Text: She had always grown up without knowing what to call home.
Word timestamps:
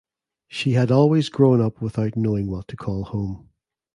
She 0.47 0.71
had 0.71 0.89
always 0.89 1.29
grown 1.29 1.61
up 1.61 1.79
without 1.79 2.15
knowing 2.17 2.49
what 2.49 2.67
to 2.69 2.75
call 2.75 3.03
home. 3.03 3.49